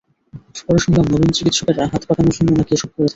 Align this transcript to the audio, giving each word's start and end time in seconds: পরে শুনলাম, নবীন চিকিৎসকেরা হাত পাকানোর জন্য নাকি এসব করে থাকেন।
পরে 0.59 0.79
শুনলাম, 0.83 1.05
নবীন 1.11 1.31
চিকিৎসকেরা 1.37 1.83
হাত 1.91 2.01
পাকানোর 2.07 2.35
জন্য 2.37 2.49
নাকি 2.51 2.71
এসব 2.73 2.89
করে 2.89 2.95
থাকেন। 2.95 3.09